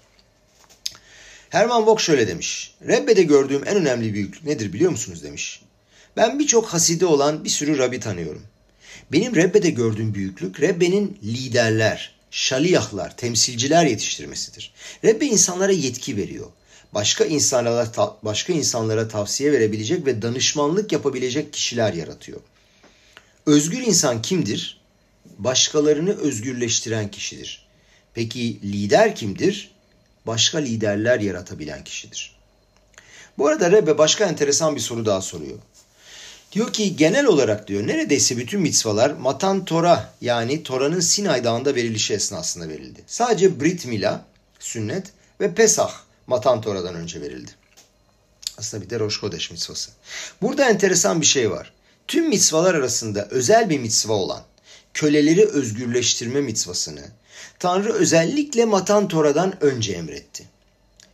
[1.49, 2.75] Herman Vogg şöyle demiş.
[2.87, 5.61] Rebbe'de gördüğüm en önemli büyüklük nedir biliyor musunuz demiş.
[6.17, 8.43] Ben birçok haside olan bir sürü Rabbi tanıyorum.
[9.11, 14.73] Benim Rebbe'de gördüğüm büyüklük Rebbe'nin liderler, şaliyahlar, temsilciler yetiştirmesidir.
[15.03, 16.47] Rebbe insanlara yetki veriyor.
[16.93, 17.91] Başka insanlara
[18.23, 22.39] başka insanlara tavsiye verebilecek ve danışmanlık yapabilecek kişiler yaratıyor.
[23.45, 24.81] Özgür insan kimdir?
[25.37, 27.65] Başkalarını özgürleştiren kişidir.
[28.13, 29.71] Peki lider kimdir?
[30.27, 32.35] Başka liderler yaratabilen kişidir.
[33.37, 35.57] Bu arada Rebbe başka enteresan bir soru daha soruyor.
[36.53, 42.13] Diyor ki genel olarak diyor neredeyse bütün mitzvalar Matan Tora yani Tora'nın Sinay Dağı'nda verilişi
[42.13, 43.03] esnasında verildi.
[43.07, 44.25] Sadece Brit Mila,
[44.59, 45.07] sünnet
[45.39, 45.93] ve Pesah
[46.27, 47.51] Matan Tora'dan önce verildi.
[48.57, 49.91] Aslında bir de Rosh Kodesh mitzvası.
[50.41, 51.73] Burada enteresan bir şey var.
[52.07, 54.41] Tüm mitzvalar arasında özel bir mitzva olan
[54.93, 57.01] köleleri özgürleştirme mitzvasını
[57.59, 60.43] Tanrı özellikle Matan Tora'dan önce emretti.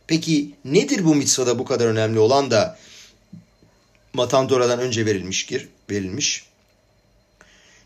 [0.06, 2.78] Peki nedir bu mitzvada bu kadar önemli olan da
[4.12, 6.44] Matan Tora'dan önce verilmiştir, verilmiş?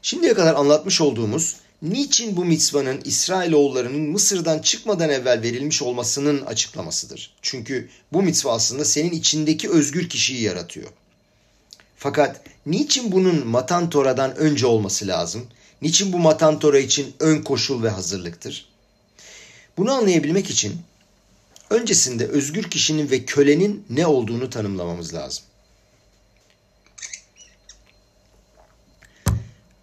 [0.03, 7.35] Şimdiye kadar anlatmış olduğumuz niçin bu mitzvanın İsrailoğullarının Mısır'dan çıkmadan evvel verilmiş olmasının açıklamasıdır.
[7.43, 10.89] Çünkü bu mitzva aslında senin içindeki özgür kişiyi yaratıyor.
[11.97, 15.47] Fakat niçin bunun Matan Tora'dan önce olması lazım?
[15.83, 18.67] Niçin bu Matan Tora için ön koşul ve hazırlıktır?
[19.77, 20.81] Bunu anlayabilmek için
[21.71, 25.45] öncesinde özgür kişinin ve kölenin ne olduğunu tanımlamamız lazım.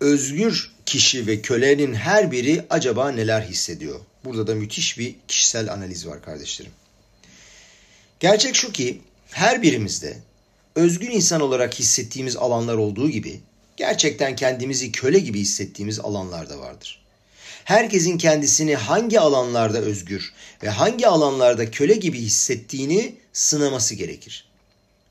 [0.01, 3.99] Özgür kişi ve kölenin her biri acaba neler hissediyor?
[4.25, 6.71] Burada da müthiş bir kişisel analiz var kardeşlerim.
[8.19, 10.17] Gerçek şu ki her birimizde
[10.75, 13.39] özgün insan olarak hissettiğimiz alanlar olduğu gibi
[13.77, 17.01] gerçekten kendimizi köle gibi hissettiğimiz alanlar da vardır.
[17.63, 20.33] Herkesin kendisini hangi alanlarda özgür
[20.63, 24.45] ve hangi alanlarda köle gibi hissettiğini sınaması gerekir.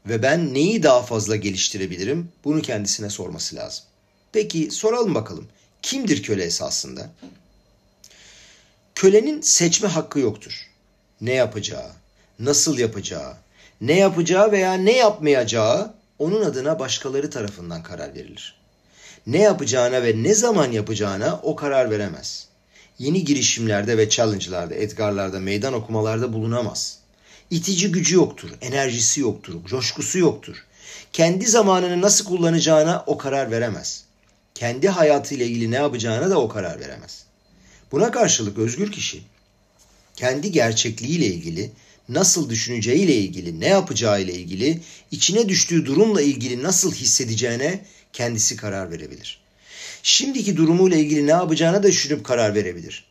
[0.06, 3.84] Ve ben neyi daha fazla geliştirebilirim bunu kendisine sorması lazım.
[4.32, 5.48] Peki soralım bakalım.
[5.82, 7.10] Kimdir köle esasında?
[8.94, 10.52] Kölenin seçme hakkı yoktur.
[11.20, 11.90] Ne yapacağı,
[12.38, 13.34] nasıl yapacağı,
[13.80, 18.60] ne yapacağı veya ne yapmayacağı onun adına başkaları tarafından karar verilir.
[19.26, 22.48] Ne yapacağına ve ne zaman yapacağına o karar veremez.
[22.98, 26.98] Yeni girişimlerde ve challenge'larda, etgarlarda, meydan okumalarda bulunamaz.
[27.50, 30.66] İtici gücü yoktur, enerjisi yoktur, coşkusu yoktur.
[31.12, 34.09] Kendi zamanını nasıl kullanacağına o karar veremez
[34.60, 37.24] kendi hayatıyla ilgili ne yapacağına da o karar veremez.
[37.92, 39.22] Buna karşılık özgür kişi
[40.16, 41.70] kendi gerçekliğiyle ilgili,
[42.08, 49.40] nasıl düşüneceğiyle ilgili, ne yapacağıyla ilgili, içine düştüğü durumla ilgili nasıl hissedeceğine kendisi karar verebilir.
[50.02, 53.04] Şimdiki durumuyla ilgili ne yapacağına da düşünüp karar verebilir.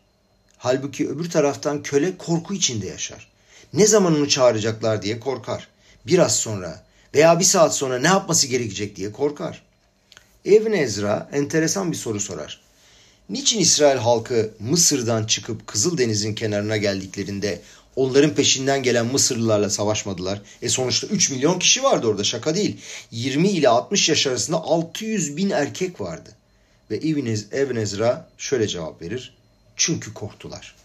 [0.57, 3.27] Halbuki öbür taraftan köle korku içinde yaşar.
[3.73, 5.67] Ne zaman onu çağıracaklar diye korkar.
[6.07, 9.68] Biraz sonra veya bir saat sonra ne yapması gerekecek diye korkar.
[10.49, 12.61] Evin Ezra enteresan bir soru sorar.
[13.29, 17.61] Niçin İsrail halkı Mısır'dan çıkıp Kızıldeniz'in kenarına geldiklerinde
[17.95, 20.41] onların peşinden gelen Mısırlılarla savaşmadılar?
[20.61, 22.77] E sonuçta 3 milyon kişi vardı orada şaka değil.
[23.11, 26.29] 20 ile 60 yaş arasında 600 bin erkek vardı.
[26.91, 26.97] Ve
[27.53, 29.33] Evin Ezra şöyle cevap verir.
[29.75, 30.75] Çünkü korktular.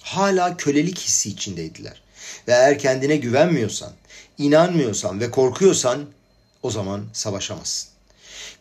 [0.00, 2.02] Hala kölelik hissi içindeydiler.
[2.48, 3.92] Ve eğer kendine güvenmiyorsan,
[4.38, 6.06] inanmıyorsan ve korkuyorsan
[6.62, 7.91] o zaman savaşamazsın.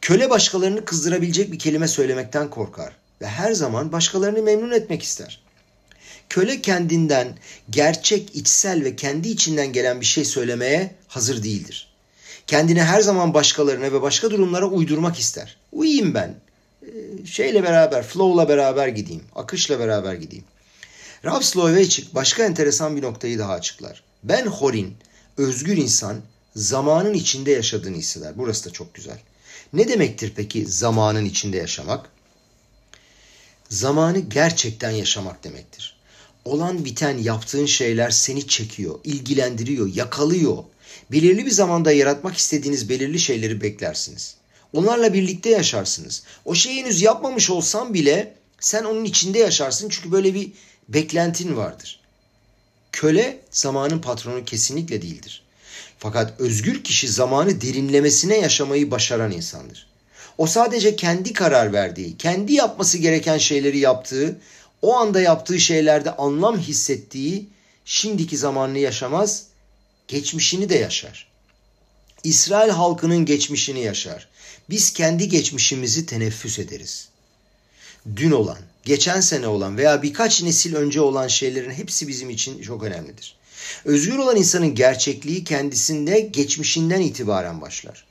[0.02, 5.42] Köle başkalarını kızdırabilecek bir kelime söylemekten korkar ve her zaman başkalarını memnun etmek ister.
[6.30, 7.38] Köle kendinden
[7.70, 11.92] gerçek, içsel ve kendi içinden gelen bir şey söylemeye hazır değildir.
[12.48, 15.58] Kendini her zaman başkalarına ve başka durumlara uydurmak ister.
[15.72, 16.36] Uyuyayım ben.
[16.84, 19.24] Ee, şeyle beraber, flow'la beraber gideyim.
[19.36, 20.46] Akışla beraber gideyim.
[21.26, 24.04] Rav Soloveitchik başka enteresan bir noktayı daha açıklar.
[24.24, 24.94] Ben Horin,
[25.38, 26.18] özgür insan,
[26.56, 28.34] zamanın içinde yaşadığını hisseder.
[28.38, 29.18] Burası da çok güzel.
[29.74, 32.10] Ne demektir peki zamanın içinde yaşamak?
[33.72, 35.96] zamanı gerçekten yaşamak demektir.
[36.46, 40.64] Olan biten yaptığın şeyler seni çekiyor, ilgilendiriyor, yakalıyor.
[41.12, 44.36] Belirli bir zamanda yaratmak istediğiniz belirli şeyleri beklersiniz.
[44.74, 46.24] Onlarla birlikte yaşarsınız.
[46.46, 50.52] O şeyi henüz yapmamış olsan bile sen onun içinde yaşarsın çünkü böyle bir
[50.90, 52.00] beklentin vardır.
[52.92, 55.44] Köle zamanın patronu kesinlikle değildir.
[56.02, 59.88] Fakat özgür kişi zamanı derinlemesine yaşamayı başaran insandır.
[60.38, 64.40] O sadece kendi karar verdiği, kendi yapması gereken şeyleri yaptığı,
[64.82, 67.50] o anda yaptığı şeylerde anlam hissettiği
[67.86, 69.44] şimdiki zamanını yaşamaz,
[70.08, 71.28] geçmişini de yaşar.
[72.24, 74.28] İsrail halkının geçmişini yaşar.
[74.70, 77.10] Biz kendi geçmişimizi teneffüs ederiz.
[78.16, 82.84] Dün olan, geçen sene olan veya birkaç nesil önce olan şeylerin hepsi bizim için çok
[82.84, 83.41] önemlidir.
[83.86, 88.06] Özgür olan insanın gerçekliği kendisinde geçmişinden itibaren başlar.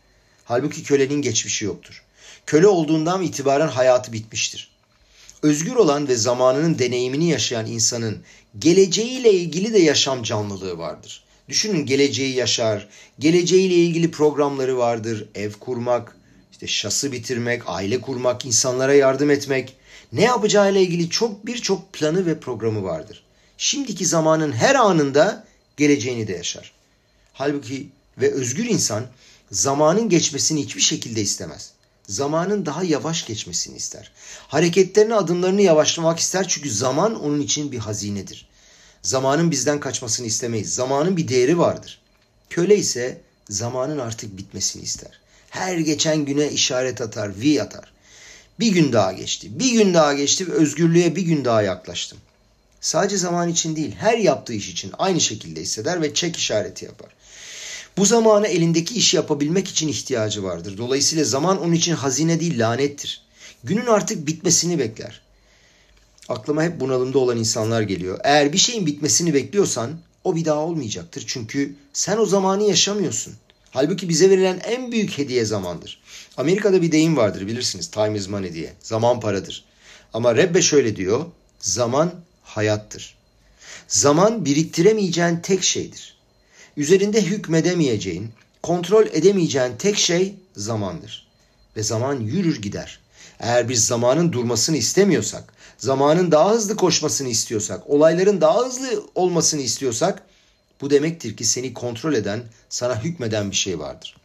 [0.44, 2.02] Halbuki kölenin geçmişi yoktur.
[2.46, 4.70] Köle olduğundan itibaren hayatı bitmiştir.
[5.42, 8.18] Özgür olan ve zamanının deneyimini yaşayan insanın
[8.58, 11.24] geleceğiyle ilgili de yaşam canlılığı vardır.
[11.48, 15.28] Düşünün geleceği yaşar, geleceğiyle ilgili programları vardır.
[15.34, 16.16] Ev kurmak,
[16.52, 19.76] işte şası bitirmek, aile kurmak, insanlara yardım etmek,
[20.12, 23.22] ne yapacağıyla ilgili çok birçok planı ve programı vardır.
[23.62, 25.44] Şimdiki zamanın her anında
[25.76, 26.72] geleceğini de yaşar.
[27.32, 29.06] Halbuki ve özgür insan
[29.50, 31.70] zamanın geçmesini hiçbir şekilde istemez.
[32.08, 34.12] Zamanın daha yavaş geçmesini ister.
[34.48, 38.48] Hareketlerini, adımlarını yavaşlamak ister çünkü zaman onun için bir hazinedir.
[39.02, 40.74] Zamanın bizden kaçmasını istemeyiz.
[40.74, 42.00] Zamanın bir değeri vardır.
[42.50, 45.20] Köle ise zamanın artık bitmesini ister.
[45.50, 47.92] Her geçen güne işaret atar, vi atar.
[48.60, 52.18] Bir gün daha geçti, bir gün daha geçti ve özgürlüğe bir gün daha yaklaştım.
[52.80, 57.10] Sadece zaman için değil, her yaptığı iş için aynı şekilde hisseder ve çek işareti yapar.
[57.96, 60.78] Bu zamanı elindeki işi yapabilmek için ihtiyacı vardır.
[60.78, 63.22] Dolayısıyla zaman onun için hazine değil lanettir.
[63.64, 65.20] Günün artık bitmesini bekler.
[66.28, 68.18] Aklıma hep bunalımda olan insanlar geliyor.
[68.24, 69.90] Eğer bir şeyin bitmesini bekliyorsan
[70.24, 71.24] o bir daha olmayacaktır.
[71.26, 73.34] Çünkü sen o zamanı yaşamıyorsun.
[73.70, 76.00] Halbuki bize verilen en büyük hediye zamandır.
[76.36, 78.72] Amerika'da bir deyim vardır bilirsiniz time is money diye.
[78.82, 79.64] Zaman paradır.
[80.12, 81.26] Ama Rebbe şöyle diyor.
[81.58, 82.12] Zaman
[82.50, 83.16] hayattır.
[83.88, 86.16] Zaman biriktiremeyeceğin tek şeydir.
[86.76, 88.30] Üzerinde hükmedemeyeceğin,
[88.62, 91.26] kontrol edemeyeceğin tek şey zamandır.
[91.76, 93.00] Ve zaman yürür gider.
[93.40, 100.22] Eğer biz zamanın durmasını istemiyorsak, zamanın daha hızlı koşmasını istiyorsak, olayların daha hızlı olmasını istiyorsak
[100.80, 104.16] bu demektir ki seni kontrol eden, sana hükmeden bir şey vardır.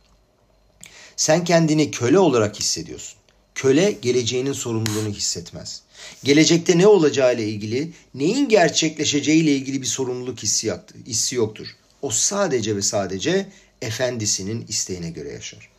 [1.16, 3.18] Sen kendini köle olarak hissediyorsun.
[3.56, 5.82] Köle geleceğinin sorumluluğunu hissetmez.
[6.24, 10.74] Gelecekte ne olacağı ile ilgili, neyin gerçekleşeceği ile ilgili bir sorumluluk hissi,
[11.06, 11.68] hissi yoktur.
[12.02, 13.46] O sadece ve sadece
[13.82, 15.70] efendisinin isteğine göre yaşar.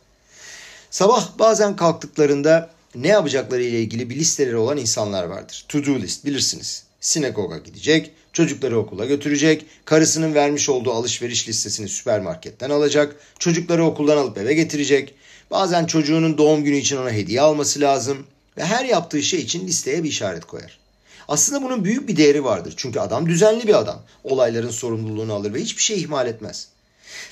[0.89, 5.65] Sabah bazen kalktıklarında ne yapacakları ile ilgili bir listeleri olan insanlar vardır.
[5.69, 6.83] To do list bilirsiniz.
[7.01, 14.37] Sinagoga gidecek, çocukları okula götürecek, karısının vermiş olduğu alışveriş listesini süpermarketten alacak, çocukları okuldan alıp
[14.37, 15.13] eve getirecek.
[15.51, 18.27] Bazen çocuğunun doğum günü için ona hediye alması lazım
[18.57, 20.79] ve her yaptığı şey için listeye bir işaret koyar.
[21.27, 22.73] Aslında bunun büyük bir değeri vardır.
[22.77, 24.01] Çünkü adam düzenli bir adam.
[24.23, 26.67] Olayların sorumluluğunu alır ve hiçbir şey ihmal etmez.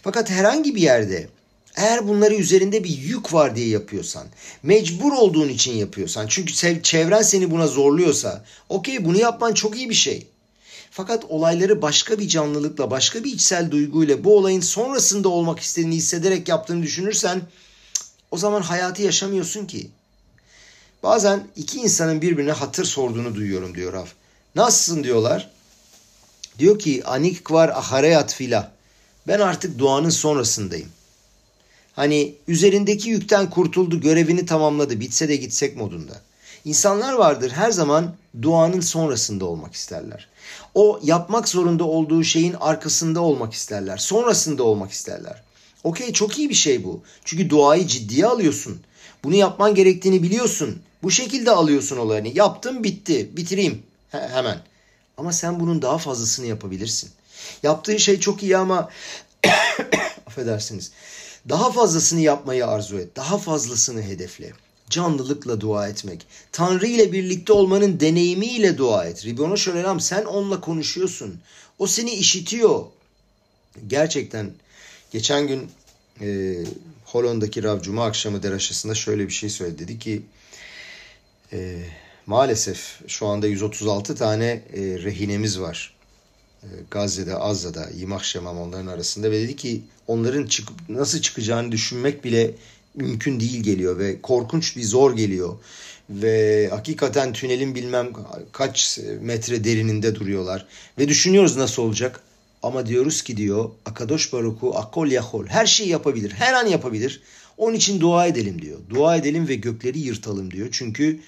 [0.01, 1.27] Fakat herhangi bir yerde
[1.75, 4.27] eğer bunları üzerinde bir yük var diye yapıyorsan,
[4.63, 9.95] mecbur olduğun için yapıyorsan, çünkü çevren seni buna zorluyorsa, okey bunu yapman çok iyi bir
[9.95, 10.27] şey.
[10.91, 16.47] Fakat olayları başka bir canlılıkla, başka bir içsel duyguyla bu olayın sonrasında olmak istediğini hissederek
[16.47, 17.41] yaptığını düşünürsen
[18.31, 19.89] o zaman hayatı yaşamıyorsun ki.
[21.05, 24.05] Bazen iki insanın birbirine hatır sorduğunu duyuyorum diyor Rav.
[24.55, 25.51] Nasılsın diyorlar.
[26.59, 28.71] Diyor ki anik var ahareyat fila.
[29.27, 30.89] Ben artık duanın sonrasındayım.
[31.93, 36.21] Hani üzerindeki yükten kurtuldu, görevini tamamladı, bitse de gitsek modunda.
[36.65, 40.27] İnsanlar vardır her zaman duanın sonrasında olmak isterler.
[40.73, 43.97] O yapmak zorunda olduğu şeyin arkasında olmak isterler.
[43.97, 45.43] Sonrasında olmak isterler.
[45.83, 47.01] Okey çok iyi bir şey bu.
[47.25, 48.81] Çünkü duayı ciddiye alıyorsun.
[49.23, 50.81] Bunu yapman gerektiğini biliyorsun.
[51.05, 52.27] Bu şekilde alıyorsun olayını.
[52.27, 53.37] Yaptım bitti.
[53.37, 53.83] Bitireyim.
[54.11, 54.59] He, hemen.
[55.17, 57.11] Ama sen bunun daha fazlasını yapabilirsin.
[57.63, 58.89] Yaptığın şey çok iyi ama
[60.27, 60.91] affedersiniz.
[61.49, 63.15] Daha fazlasını yapmayı arzu et.
[63.15, 64.53] Daha fazlasını hedefle.
[64.89, 66.25] Canlılıkla dua etmek.
[66.51, 69.25] Tanrı ile birlikte olmanın deneyimiyle dua et.
[69.25, 71.39] Ribbono Şölelam sen onunla konuşuyorsun.
[71.79, 72.85] O seni işitiyor.
[73.87, 74.51] Gerçekten
[75.11, 75.71] geçen gün
[76.21, 76.57] e,
[77.05, 79.79] Hollanda'daki Rav Cuma akşamı deraşasında şöyle bir şey söyledi.
[79.79, 80.23] Dedi ki
[81.55, 81.77] e,
[82.25, 85.95] maalesef şu anda 136 tane e, rehinemiz var.
[86.63, 92.23] E, Gazze'de, Azza'da, Yimah Şemam onların arasında ve dedi ki onların çıkıp nasıl çıkacağını düşünmek
[92.23, 92.51] bile
[92.95, 95.57] mümkün değil geliyor ve korkunç bir zor geliyor.
[96.09, 98.09] Ve hakikaten tünelin bilmem
[98.51, 100.65] kaç metre derininde duruyorlar.
[100.99, 102.21] Ve düşünüyoruz nasıl olacak.
[102.63, 106.31] Ama diyoruz ki diyor Akadosh Baruku akol yahol her şeyi yapabilir.
[106.31, 107.21] Her an yapabilir.
[107.57, 108.79] Onun için dua edelim diyor.
[108.89, 110.67] Dua edelim ve gökleri yırtalım diyor.
[110.71, 111.19] Çünkü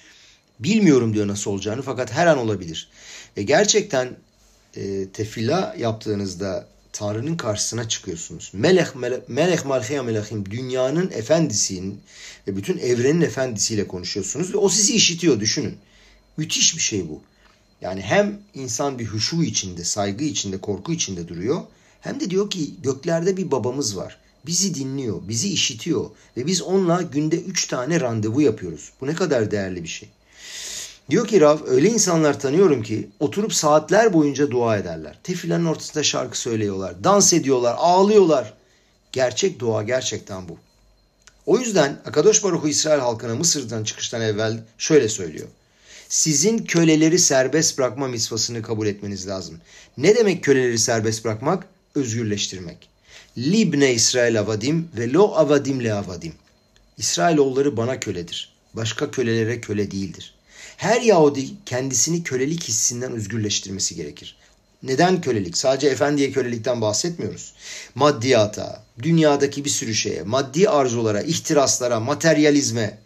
[0.60, 2.88] bilmiyorum diyor nasıl olacağını fakat her an olabilir.
[3.36, 4.16] Ve gerçekten
[4.76, 8.50] e, tefila yaptığınızda Tanrı'nın karşısına çıkıyorsunuz.
[8.54, 12.00] Melek, melek, melek malheya melehim dünyanın efendisinin
[12.46, 15.76] ve bütün evrenin efendisiyle konuşuyorsunuz ve o sizi işitiyor düşünün.
[16.36, 17.20] Müthiş bir şey bu.
[17.80, 21.62] Yani hem insan bir huşu içinde, saygı içinde, korku içinde duruyor.
[22.00, 24.18] Hem de diyor ki göklerde bir babamız var.
[24.46, 28.92] Bizi dinliyor, bizi işitiyor ve biz onunla günde üç tane randevu yapıyoruz.
[29.00, 30.08] Bu ne kadar değerli bir şey.
[31.10, 35.18] Diyor ki Rav öyle insanlar tanıyorum ki oturup saatler boyunca dua ederler.
[35.22, 38.54] Tefilenin ortasında şarkı söylüyorlar, dans ediyorlar, ağlıyorlar.
[39.12, 40.58] Gerçek dua gerçekten bu.
[41.46, 45.48] O yüzden Akadosh Baruch İsrail halkına Mısır'dan çıkıştan evvel şöyle söylüyor.
[46.08, 49.60] Sizin köleleri serbest bırakma misvasını kabul etmeniz lazım.
[49.98, 51.66] Ne demek köleleri serbest bırakmak?
[51.94, 52.88] Özgürleştirmek.
[53.38, 56.32] Libne İsrail avadim ve lo avadim le avadim.
[56.98, 58.52] İsrailoğulları bana köledir.
[58.74, 60.34] Başka kölelere köle değildir.
[60.78, 64.36] Her Yahudi kendisini kölelik hissinden özgürleştirmesi gerekir.
[64.82, 65.56] Neden kölelik?
[65.56, 67.54] Sadece efendiye kölelikten bahsetmiyoruz.
[67.94, 72.98] Maddiyata, dünyadaki bir sürü şeye, maddi arzulara, ihtiraslara, materyalizme.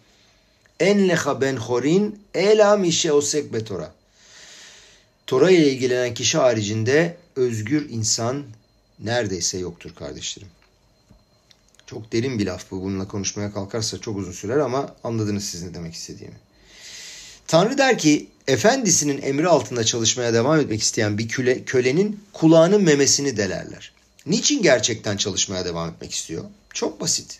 [0.79, 3.93] En leha ben horin ela mişe osek betora.
[5.27, 8.43] Tora ile ilgilenen kişi haricinde özgür insan
[8.99, 10.49] neredeyse yoktur kardeşlerim.
[11.85, 12.81] Çok derin bir laf bu.
[12.81, 16.35] Bununla konuşmaya kalkarsa çok uzun sürer ama anladınız siz ne demek istediğimi.
[17.47, 23.37] Tanrı der ki efendisinin emri altında çalışmaya devam etmek isteyen bir köle, kölenin kulağının memesini
[23.37, 23.91] delerler.
[24.25, 26.43] Niçin gerçekten çalışmaya devam etmek istiyor?
[26.73, 27.39] Çok basit.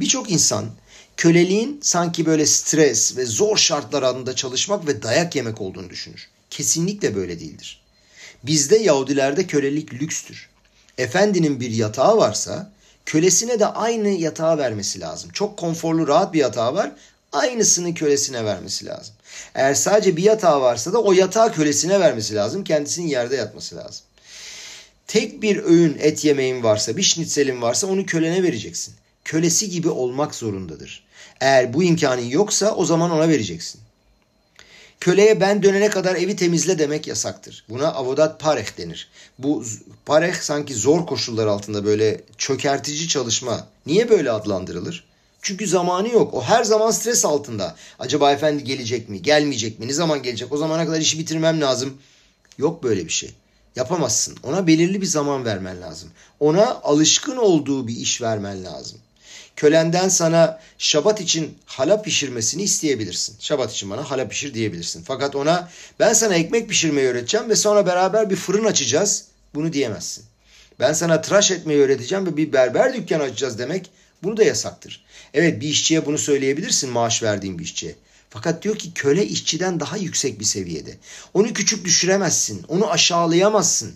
[0.00, 0.70] Birçok insan
[1.16, 6.28] köleliğin sanki böyle stres ve zor şartlar altında çalışmak ve dayak yemek olduğunu düşünür.
[6.50, 7.82] Kesinlikle böyle değildir.
[8.42, 10.48] Bizde Yahudilerde kölelik lükstür.
[10.98, 12.72] Efendinin bir yatağı varsa
[13.06, 15.30] kölesine de aynı yatağı vermesi lazım.
[15.30, 16.92] Çok konforlu, rahat bir yatağı var.
[17.32, 19.14] Aynısını kölesine vermesi lazım.
[19.54, 22.64] Eğer sadece bir yatağı varsa da o yatağı kölesine vermesi lazım.
[22.64, 24.04] Kendisinin yerde yatması lazım.
[25.06, 28.94] Tek bir öğün et yemeğin varsa, bir şnitselin varsa onu kölene vereceksin.
[29.24, 31.04] Kölesi gibi olmak zorundadır.
[31.40, 33.80] Eğer bu imkanın yoksa o zaman ona vereceksin.
[35.00, 37.64] Köleye ben dönene kadar evi temizle demek yasaktır.
[37.68, 39.08] Buna avodat pareh denir.
[39.38, 39.64] Bu
[40.06, 43.66] pareh sanki zor koşullar altında böyle çökertici çalışma.
[43.86, 45.04] Niye böyle adlandırılır?
[45.46, 46.34] Çünkü zamanı yok.
[46.34, 47.76] O her zaman stres altında.
[47.98, 49.22] Acaba efendi gelecek mi?
[49.22, 49.88] Gelmeyecek mi?
[49.88, 50.52] Ne zaman gelecek?
[50.52, 51.98] O zamana kadar işi bitirmem lazım.
[52.58, 53.30] Yok böyle bir şey.
[53.76, 54.36] Yapamazsın.
[54.42, 56.10] Ona belirli bir zaman vermen lazım.
[56.40, 58.98] Ona alışkın olduğu bir iş vermen lazım.
[59.56, 63.36] Kölenden sana şabat için hala pişirmesini isteyebilirsin.
[63.40, 65.04] Şabat için bana hala pişir diyebilirsin.
[65.06, 65.68] Fakat ona
[66.00, 69.24] ben sana ekmek pişirmeyi öğreteceğim ve sonra beraber bir fırın açacağız.
[69.54, 70.24] Bunu diyemezsin.
[70.80, 73.90] Ben sana tıraş etmeyi öğreteceğim ve bir berber dükkanı açacağız demek
[74.22, 75.05] bunu da yasaktır.
[75.36, 77.94] Evet bir işçiye bunu söyleyebilirsin maaş verdiğin bir işçiye.
[78.30, 80.96] Fakat diyor ki köle işçiden daha yüksek bir seviyede.
[81.34, 82.62] Onu küçük düşüremezsin.
[82.68, 83.94] Onu aşağılayamazsın.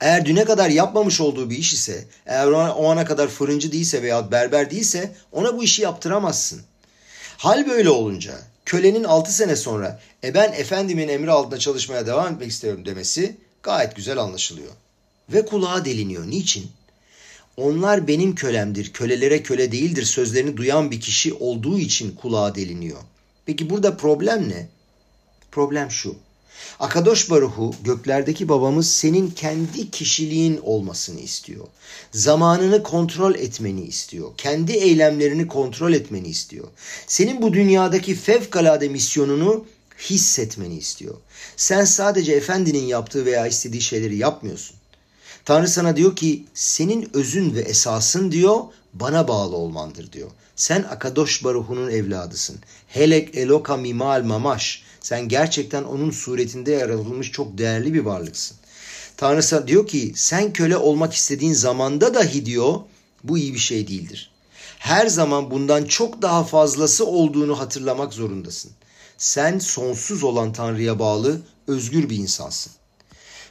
[0.00, 4.32] Eğer düne kadar yapmamış olduğu bir iş ise, eğer o ana kadar fırıncı değilse veya
[4.32, 6.62] berber değilse ona bu işi yaptıramazsın.
[7.36, 12.50] Hal böyle olunca kölenin 6 sene sonra e ben efendimin emri altında çalışmaya devam etmek
[12.50, 14.72] istiyorum demesi gayet güzel anlaşılıyor.
[15.28, 16.26] Ve kulağa deliniyor.
[16.26, 16.70] Niçin?
[17.60, 22.98] Onlar benim kölemdir, kölelere köle değildir sözlerini duyan bir kişi olduğu için kulağa deliniyor.
[23.46, 24.68] Peki burada problem ne?
[25.52, 26.14] Problem şu.
[26.80, 31.66] Akadosh Baruhu göklerdeki babamız senin kendi kişiliğin olmasını istiyor.
[32.12, 34.30] Zamanını kontrol etmeni istiyor.
[34.36, 36.68] Kendi eylemlerini kontrol etmeni istiyor.
[37.06, 39.66] Senin bu dünyadaki fevkalade misyonunu
[39.98, 41.14] hissetmeni istiyor.
[41.56, 44.79] Sen sadece efendinin yaptığı veya istediği şeyleri yapmıyorsun.
[45.50, 48.60] Tanrı sana diyor ki senin özün ve esasın diyor
[48.94, 50.30] bana bağlı olmandır diyor.
[50.56, 52.58] Sen Akadosh Baruhu'nun evladısın.
[52.88, 54.82] Helek eloka mimal mamash.
[55.00, 58.56] Sen gerçekten onun suretinde yaratılmış çok değerli bir varlıksın.
[59.16, 62.74] Tanrı sana diyor ki sen köle olmak istediğin zamanda dahi diyor
[63.24, 64.30] bu iyi bir şey değildir.
[64.78, 68.70] Her zaman bundan çok daha fazlası olduğunu hatırlamak zorundasın.
[69.18, 72.72] Sen sonsuz olan Tanrı'ya bağlı özgür bir insansın.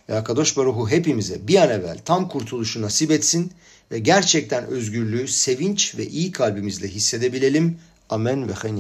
[0.10, 3.52] Ve Akadosh Baruhu hepimize bir an evvel tam kurtuluşu nasip etsin
[3.92, 7.78] ve gerçekten özgürlüğü sevinç ve iyi kalbimizle hissedebilelim.
[8.10, 8.76] Amen ve hen